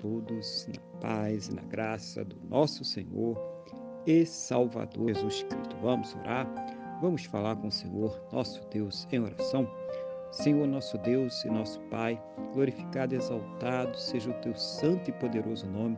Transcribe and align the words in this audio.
todos 0.00 0.68
na 0.68 1.00
paz 1.00 1.48
e 1.48 1.54
na 1.54 1.62
graça 1.62 2.24
do 2.24 2.36
nosso 2.48 2.84
Senhor 2.84 3.36
e 4.06 4.24
Salvador 4.24 5.14
Jesus 5.14 5.42
Cristo. 5.42 5.76
Vamos 5.82 6.14
orar, 6.16 6.46
vamos 7.00 7.24
falar 7.24 7.56
com 7.56 7.68
o 7.68 7.72
Senhor, 7.72 8.20
nosso 8.32 8.66
Deus, 8.68 9.06
em 9.12 9.20
oração. 9.20 9.68
Senhor, 10.30 10.66
nosso 10.66 10.98
Deus 10.98 11.44
e 11.44 11.48
nosso 11.48 11.80
Pai, 11.82 12.20
glorificado 12.52 13.14
e 13.14 13.18
exaltado 13.18 13.98
seja 13.98 14.30
o 14.30 14.34
teu 14.34 14.54
santo 14.54 15.10
e 15.10 15.12
poderoso 15.12 15.66
nome. 15.66 15.96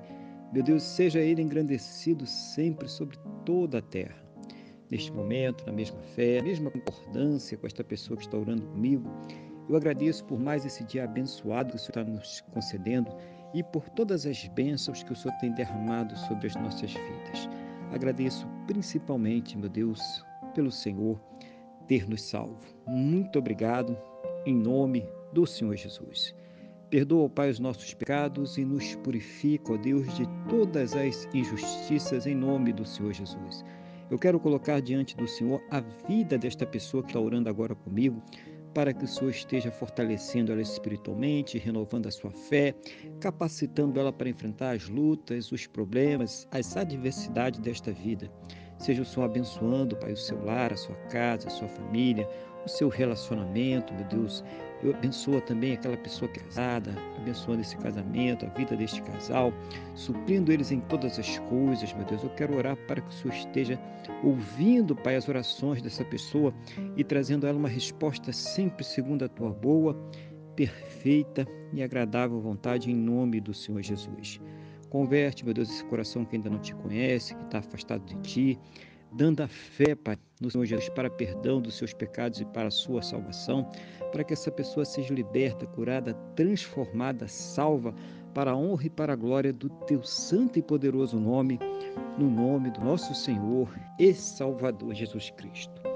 Meu 0.52 0.62
Deus, 0.62 0.82
seja 0.82 1.20
ele 1.20 1.42
engrandecido 1.42 2.26
sempre 2.26 2.88
sobre 2.88 3.16
toda 3.44 3.78
a 3.78 3.82
terra. 3.82 4.20
Neste 4.90 5.12
momento, 5.12 5.64
na 5.66 5.72
mesma 5.72 6.00
fé, 6.14 6.38
na 6.38 6.44
mesma 6.44 6.70
concordância 6.70 7.56
com 7.56 7.66
esta 7.66 7.84
pessoa 7.84 8.16
que 8.16 8.24
está 8.24 8.36
orando 8.36 8.62
comigo, 8.66 9.08
eu 9.68 9.76
agradeço 9.76 10.24
por 10.24 10.38
mais 10.38 10.64
esse 10.66 10.82
dia 10.84 11.04
abençoado 11.04 11.70
que 11.70 11.76
o 11.76 11.78
Senhor 11.78 11.90
está 11.90 12.04
nos 12.04 12.40
concedendo 12.52 13.10
e 13.52 13.62
por 13.62 13.88
todas 13.88 14.26
as 14.26 14.46
bênçãos 14.48 15.02
que 15.02 15.12
o 15.12 15.16
Senhor 15.16 15.34
tem 15.38 15.52
derramado 15.52 16.16
sobre 16.16 16.46
as 16.46 16.54
nossas 16.56 16.92
vidas. 16.92 17.48
Agradeço 17.92 18.46
principalmente, 18.66 19.58
meu 19.58 19.68
Deus, 19.68 20.24
pelo 20.54 20.70
Senhor 20.70 21.20
ter 21.86 22.08
nos 22.08 22.22
salvo. 22.22 22.60
Muito 22.86 23.38
obrigado, 23.38 23.96
em 24.46 24.54
nome 24.54 25.06
do 25.32 25.46
Senhor 25.46 25.76
Jesus. 25.76 26.34
Perdoa, 26.88 27.28
Pai, 27.28 27.50
os 27.50 27.60
nossos 27.60 27.94
pecados 27.94 28.58
e 28.58 28.64
nos 28.64 28.96
purifica, 28.96 29.72
ó 29.72 29.76
Deus, 29.76 30.12
de 30.16 30.26
todas 30.48 30.94
as 30.94 31.28
injustiças, 31.32 32.26
em 32.26 32.34
nome 32.34 32.72
do 32.72 32.84
Senhor 32.84 33.12
Jesus. 33.12 33.64
Eu 34.10 34.18
quero 34.18 34.40
colocar 34.40 34.80
diante 34.80 35.16
do 35.16 35.26
Senhor 35.28 35.62
a 35.70 35.80
vida 36.08 36.36
desta 36.36 36.66
pessoa 36.66 37.02
que 37.02 37.10
está 37.10 37.20
orando 37.20 37.48
agora 37.48 37.76
comigo 37.76 38.20
para 38.74 38.92
que 38.92 39.04
o 39.04 39.08
Senhor 39.08 39.30
esteja 39.30 39.70
fortalecendo 39.70 40.52
ela 40.52 40.62
espiritualmente, 40.62 41.58
renovando 41.58 42.06
a 42.06 42.10
sua 42.10 42.30
fé, 42.30 42.74
capacitando 43.20 43.98
ela 43.98 44.12
para 44.12 44.28
enfrentar 44.28 44.76
as 44.76 44.88
lutas, 44.88 45.50
os 45.52 45.66
problemas, 45.66 46.46
as 46.50 46.76
adversidades 46.76 47.60
desta 47.60 47.92
vida. 47.92 48.30
Seja 48.78 49.02
o 49.02 49.04
Senhor 49.04 49.26
abençoando, 49.26 49.96
Pai, 49.96 50.12
o 50.12 50.16
seu 50.16 50.42
lar, 50.42 50.72
a 50.72 50.76
sua 50.76 50.96
casa, 51.10 51.48
a 51.48 51.50
sua 51.50 51.68
família, 51.68 52.28
o 52.64 52.68
seu 52.68 52.88
relacionamento, 52.88 53.92
meu 53.92 54.04
Deus. 54.04 54.42
Eu 54.82 54.94
abençoa 54.94 55.40
também 55.42 55.74
aquela 55.74 55.96
pessoa 55.96 56.30
casada, 56.30 56.94
abençoando 57.18 57.60
esse 57.60 57.76
casamento, 57.76 58.46
a 58.46 58.48
vida 58.50 58.74
deste 58.74 59.02
casal, 59.02 59.52
suprindo 59.94 60.50
eles 60.50 60.72
em 60.72 60.80
todas 60.80 61.18
as 61.18 61.38
coisas, 61.40 61.92
meu 61.92 62.04
Deus. 62.06 62.22
Eu 62.22 62.30
quero 62.30 62.56
orar 62.56 62.76
para 62.86 63.00
que 63.00 63.08
o 63.08 63.12
Senhor 63.12 63.34
esteja 63.34 63.78
ouvindo, 64.24 64.96
Pai, 64.96 65.16
as 65.16 65.28
orações 65.28 65.82
dessa 65.82 66.04
pessoa 66.04 66.54
e 66.96 67.04
trazendo 67.04 67.44
a 67.46 67.50
ela 67.50 67.58
uma 67.58 67.68
resposta 67.68 68.32
sempre 68.32 68.84
segundo 68.84 69.24
a 69.24 69.28
tua 69.28 69.50
boa, 69.50 69.94
perfeita 70.56 71.46
e 71.72 71.82
agradável 71.82 72.40
vontade, 72.40 72.90
em 72.90 72.94
nome 72.94 73.40
do 73.40 73.52
Senhor 73.52 73.82
Jesus. 73.82 74.40
Converte, 74.88 75.44
meu 75.44 75.54
Deus, 75.54 75.70
esse 75.70 75.84
coração 75.84 76.24
que 76.24 76.36
ainda 76.36 76.50
não 76.50 76.58
te 76.58 76.74
conhece, 76.74 77.34
que 77.34 77.44
está 77.44 77.58
afastado 77.58 78.04
de 78.04 78.16
ti 78.22 78.58
dando 79.12 79.42
a 79.42 79.48
fé, 79.48 79.94
Pai, 79.94 80.16
no 80.40 80.50
Senhor 80.50 80.64
Jesus, 80.64 80.88
para 80.90 81.10
perdão 81.10 81.60
dos 81.60 81.76
seus 81.76 81.92
pecados 81.92 82.40
e 82.40 82.44
para 82.44 82.68
a 82.68 82.70
sua 82.70 83.02
salvação, 83.02 83.70
para 84.12 84.24
que 84.24 84.32
essa 84.32 84.50
pessoa 84.50 84.84
seja 84.84 85.12
liberta, 85.14 85.66
curada, 85.66 86.14
transformada, 86.34 87.28
salva, 87.28 87.94
para 88.34 88.52
a 88.52 88.56
honra 88.56 88.86
e 88.86 88.90
para 88.90 89.12
a 89.12 89.16
glória 89.16 89.52
do 89.52 89.68
teu 89.68 90.02
santo 90.02 90.58
e 90.58 90.62
poderoso 90.62 91.18
nome, 91.18 91.58
no 92.16 92.30
nome 92.30 92.70
do 92.70 92.80
nosso 92.80 93.14
Senhor 93.14 93.68
e 93.98 94.14
Salvador 94.14 94.94
Jesus 94.94 95.30
Cristo. 95.30 95.89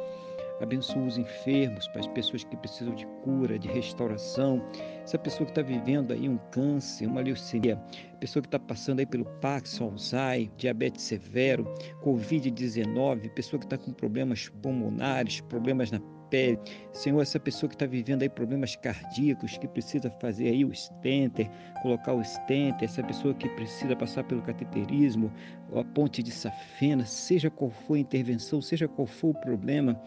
Abençoa 0.60 1.02
os 1.02 1.18
enfermos, 1.18 1.88
Pai, 1.88 2.00
as 2.00 2.06
pessoas 2.08 2.44
que 2.44 2.56
precisam 2.56 2.94
de 2.94 3.06
cura, 3.22 3.58
de 3.58 3.68
restauração. 3.68 4.64
Essa 5.02 5.18
pessoa 5.18 5.44
que 5.44 5.50
está 5.50 5.62
vivendo 5.62 6.12
aí 6.12 6.28
um 6.28 6.38
câncer, 6.52 7.06
uma 7.06 7.20
leucemia, 7.20 7.76
pessoa 8.20 8.40
que 8.40 8.46
está 8.46 8.58
passando 8.58 9.00
aí 9.00 9.06
pelo 9.06 9.24
Parkinson, 9.40 9.90
Alzheimer, 9.90 10.50
diabetes 10.56 11.02
severo, 11.02 11.64
Covid-19, 12.02 13.30
pessoa 13.30 13.58
que 13.58 13.66
está 13.66 13.76
com 13.76 13.92
problemas 13.92 14.48
pulmonares, 14.62 15.40
problemas 15.40 15.90
na 15.90 16.00
pele. 16.30 16.58
Senhor, 16.92 17.20
essa 17.20 17.38
pessoa 17.38 17.68
que 17.68 17.74
está 17.74 17.86
vivendo 17.86 18.22
aí 18.22 18.28
problemas 18.28 18.76
cardíacos, 18.76 19.58
que 19.58 19.68
precisa 19.68 20.10
fazer 20.20 20.48
aí 20.48 20.64
o 20.64 20.74
stenter, 20.74 21.50
colocar 21.82 22.12
o 22.12 22.24
stenter, 22.24 22.84
essa 22.84 23.02
pessoa 23.02 23.34
que 23.34 23.48
precisa 23.50 23.94
passar 23.94 24.24
pelo 24.24 24.42
cateterismo, 24.42 25.32
a 25.74 25.84
ponte 25.84 26.22
de 26.22 26.30
safena, 26.30 27.04
seja 27.04 27.50
qual 27.50 27.70
for 27.70 27.94
a 27.94 27.98
intervenção, 27.98 28.62
seja 28.62 28.88
qual 28.88 29.06
for 29.06 29.28
o 29.28 29.40
problema, 29.40 30.00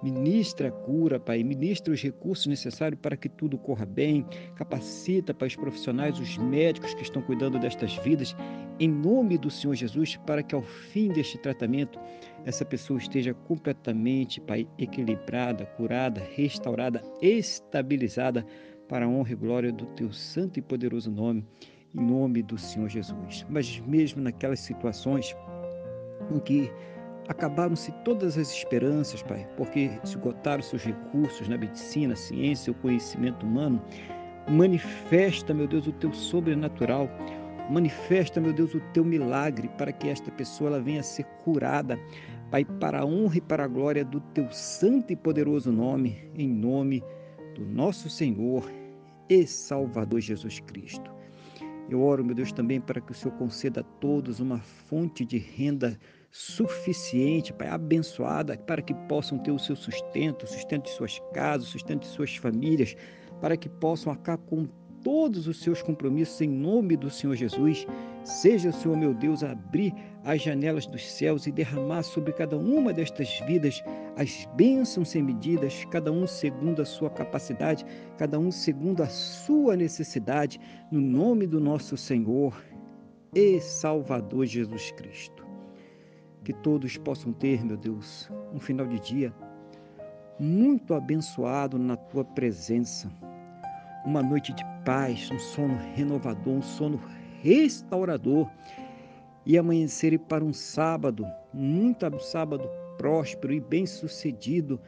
Ministra 0.00 0.68
a 0.68 0.70
cura, 0.70 1.18
Pai, 1.18 1.42
ministra 1.42 1.92
os 1.92 2.00
recursos 2.00 2.46
necessários 2.46 3.00
para 3.00 3.16
que 3.16 3.28
tudo 3.28 3.58
corra 3.58 3.84
bem, 3.84 4.24
capacita, 4.54 5.34
Pai, 5.34 5.48
os 5.48 5.56
profissionais, 5.56 6.20
os 6.20 6.38
médicos 6.38 6.94
que 6.94 7.02
estão 7.02 7.20
cuidando 7.20 7.58
destas 7.58 7.96
vidas, 7.98 8.36
em 8.78 8.88
nome 8.88 9.36
do 9.36 9.50
Senhor 9.50 9.74
Jesus, 9.74 10.16
para 10.18 10.40
que 10.42 10.54
ao 10.54 10.62
fim 10.62 11.08
deste 11.08 11.36
tratamento 11.38 11.98
essa 12.44 12.64
pessoa 12.64 12.98
esteja 12.98 13.34
completamente, 13.34 14.40
Pai, 14.40 14.68
equilibrada, 14.78 15.66
curada, 15.66 16.22
restaurada, 16.36 17.02
estabilizada 17.20 18.46
para 18.88 19.04
a 19.04 19.08
honra 19.08 19.32
e 19.32 19.36
glória 19.36 19.72
do 19.72 19.84
Teu 19.86 20.12
santo 20.12 20.60
e 20.60 20.62
poderoso 20.62 21.10
nome, 21.10 21.44
em 21.92 22.00
nome 22.00 22.40
do 22.40 22.56
Senhor 22.56 22.88
Jesus. 22.88 23.44
Mas 23.50 23.80
mesmo 23.80 24.22
naquelas 24.22 24.60
situações 24.60 25.34
em 26.30 26.38
que 26.38 26.70
Acabaram-se 27.28 27.92
todas 28.04 28.38
as 28.38 28.50
esperanças, 28.50 29.22
Pai, 29.22 29.46
porque 29.56 29.90
esgotaram 30.02 30.62
seus 30.62 30.82
recursos 30.82 31.46
na 31.46 31.58
medicina, 31.58 32.16
ciência, 32.16 32.72
o 32.72 32.76
conhecimento 32.76 33.44
humano. 33.44 33.82
Manifesta, 34.48 35.52
meu 35.52 35.68
Deus, 35.68 35.86
o 35.86 35.92
teu 35.92 36.10
sobrenatural. 36.12 37.08
Manifesta, 37.70 38.40
meu 38.40 38.54
Deus, 38.54 38.74
o 38.74 38.80
teu 38.94 39.04
milagre 39.04 39.68
para 39.76 39.92
que 39.92 40.08
esta 40.08 40.30
pessoa 40.32 40.70
ela 40.70 40.80
venha 40.80 41.00
a 41.00 41.02
ser 41.02 41.24
curada, 41.44 42.00
Pai, 42.50 42.64
para 42.64 43.00
a 43.00 43.04
honra 43.04 43.36
e 43.36 43.42
para 43.42 43.64
a 43.64 43.68
glória 43.68 44.02
do 44.02 44.20
teu 44.32 44.50
santo 44.50 45.12
e 45.12 45.16
poderoso 45.16 45.70
nome, 45.70 46.30
em 46.34 46.48
nome 46.48 47.04
do 47.54 47.66
nosso 47.66 48.08
Senhor 48.08 48.64
e 49.28 49.46
Salvador 49.46 50.20
Jesus 50.20 50.60
Cristo. 50.60 51.10
Eu 51.90 52.02
oro, 52.02 52.24
meu 52.24 52.34
Deus, 52.34 52.52
também 52.52 52.80
para 52.80 53.02
que 53.02 53.12
o 53.12 53.14
Senhor 53.14 53.36
conceda 53.36 53.80
a 53.80 53.84
todos 53.84 54.40
uma 54.40 54.58
fonte 54.58 55.26
de 55.26 55.36
renda 55.36 55.98
suficiente, 56.30 57.52
Pai, 57.52 57.68
abençoada, 57.68 58.56
para 58.56 58.82
que 58.82 58.94
possam 59.08 59.38
ter 59.38 59.50
o 59.50 59.58
seu 59.58 59.76
sustento, 59.76 60.44
o 60.44 60.48
sustento 60.48 60.84
de 60.84 60.90
suas 60.90 61.18
casas, 61.32 61.68
o 61.68 61.70
sustento 61.70 62.02
de 62.02 62.08
suas 62.08 62.36
famílias, 62.36 62.94
para 63.40 63.56
que 63.56 63.68
possam 63.68 64.12
acabar 64.12 64.42
com 64.44 64.66
todos 65.02 65.46
os 65.46 65.60
seus 65.60 65.80
compromissos 65.80 66.40
em 66.40 66.48
nome 66.48 66.96
do 66.96 67.10
Senhor 67.10 67.34
Jesus. 67.34 67.86
Seja 68.24 68.70
o 68.70 68.72
Senhor, 68.72 68.96
meu 68.96 69.14
Deus, 69.14 69.42
abrir 69.42 69.94
as 70.24 70.42
janelas 70.42 70.86
dos 70.86 71.10
céus 71.10 71.46
e 71.46 71.52
derramar 71.52 72.02
sobre 72.02 72.32
cada 72.32 72.56
uma 72.56 72.92
destas 72.92 73.40
vidas 73.46 73.82
as 74.16 74.46
bênçãos 74.54 75.10
sem 75.10 75.22
medidas, 75.22 75.84
cada 75.86 76.10
um 76.12 76.26
segundo 76.26 76.82
a 76.82 76.84
sua 76.84 77.08
capacidade, 77.08 77.86
cada 78.18 78.38
um 78.38 78.50
segundo 78.50 79.02
a 79.02 79.08
sua 79.08 79.76
necessidade, 79.76 80.60
no 80.90 81.00
nome 81.00 81.46
do 81.46 81.60
nosso 81.60 81.96
Senhor 81.96 82.60
e 83.34 83.60
Salvador 83.60 84.44
Jesus 84.44 84.90
Cristo. 84.92 85.47
Que 86.44 86.52
todos 86.52 86.96
possam 86.96 87.32
ter, 87.32 87.64
meu 87.64 87.76
Deus, 87.76 88.30
um 88.54 88.58
final 88.58 88.86
de 88.86 88.98
dia 89.00 89.34
muito 90.38 90.94
abençoado 90.94 91.78
na 91.78 91.96
tua 91.96 92.24
presença. 92.24 93.10
Uma 94.04 94.22
noite 94.22 94.52
de 94.52 94.64
paz, 94.84 95.30
um 95.30 95.38
sono 95.38 95.76
renovador, 95.94 96.54
um 96.54 96.62
sono 96.62 97.00
restaurador. 97.42 98.48
E 99.44 99.56
amanhecer 99.56 100.18
para 100.18 100.44
um 100.44 100.52
sábado, 100.52 101.26
muito 101.54 102.06
um 102.06 102.20
sábado 102.20 102.68
próspero 102.98 103.52
e 103.54 103.60
bem-sucedido, 103.60 104.78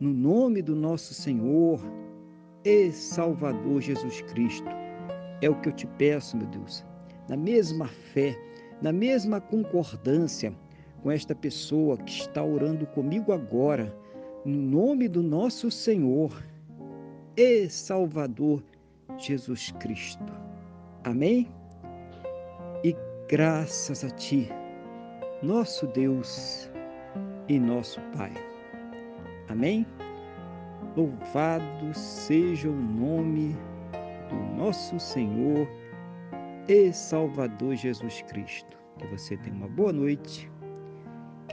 no 0.00 0.10
nome 0.10 0.62
do 0.62 0.74
nosso 0.74 1.12
Senhor 1.12 1.80
e 2.64 2.90
Salvador 2.92 3.80
Jesus 3.80 4.22
Cristo. 4.22 4.68
É 5.42 5.50
o 5.50 5.60
que 5.60 5.68
eu 5.68 5.72
te 5.72 5.86
peço, 5.86 6.36
meu 6.36 6.46
Deus, 6.46 6.84
na 7.28 7.36
mesma 7.36 7.86
fé, 7.86 8.34
na 8.80 8.92
mesma 8.92 9.38
concordância 9.40 10.52
com 11.06 11.12
esta 11.12 11.36
pessoa 11.36 11.96
que 11.96 12.10
está 12.10 12.42
orando 12.42 12.84
comigo 12.84 13.32
agora, 13.32 13.96
no 14.44 14.56
nome 14.60 15.06
do 15.06 15.22
nosso 15.22 15.70
Senhor 15.70 16.44
e 17.36 17.68
Salvador 17.68 18.60
Jesus 19.16 19.70
Cristo. 19.78 20.32
Amém? 21.04 21.48
E 22.82 22.92
graças 23.28 24.02
a 24.02 24.10
Ti, 24.10 24.48
nosso 25.44 25.86
Deus 25.86 26.68
e 27.48 27.56
nosso 27.56 28.00
Pai. 28.16 28.32
Amém? 29.48 29.86
Louvado 30.96 31.94
seja 31.94 32.68
o 32.68 32.74
nome 32.74 33.56
do 34.28 34.60
nosso 34.60 34.98
Senhor 34.98 35.68
e 36.66 36.92
Salvador 36.92 37.76
Jesus 37.76 38.22
Cristo. 38.22 38.76
Que 38.98 39.06
você 39.06 39.36
tenha 39.36 39.54
uma 39.54 39.68
boa 39.68 39.92
noite 39.92 40.50